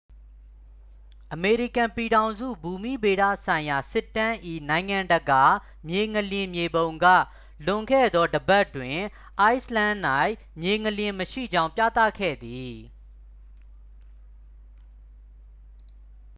[1.33, 4.35] အမေရိကန်ပြည်ထောင်စု ဘူမိဗေဒဆိုင်ရာ စစ်တမ်း၏
[4.69, 5.43] နိုင်ငံတကာ
[5.87, 7.05] မြေငလျင် မြေပုံက
[7.65, 8.97] လွန်ခဲ့သော တစ်ပတ်တွင်
[9.39, 9.95] အိုက်စ်လန်၌
[10.61, 12.75] မြေငလျင်မရှိကြောင်း ပြသခဲ့သည်